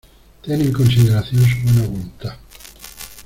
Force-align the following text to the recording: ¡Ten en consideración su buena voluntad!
¡Ten 0.43 0.59
en 0.63 0.73
consideración 0.73 1.45
su 1.45 1.59
buena 1.61 1.87
voluntad! 1.87 2.33